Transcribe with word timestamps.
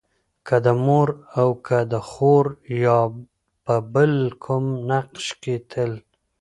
که 0.47 0.55
د 0.65 0.67
مور 0.85 1.07
او 1.39 1.49
که 1.67 1.79
د 1.91 1.93
خور 2.09 2.45
يا 2.83 2.99
په 3.65 3.75
بل 3.93 4.13
کوم 4.43 4.65
نقش 4.89 5.25
کې 5.41 5.55
تل 5.69 5.91